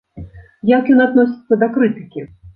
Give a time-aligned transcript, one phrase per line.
[0.69, 2.27] Як ён адносіцца да крытыкі?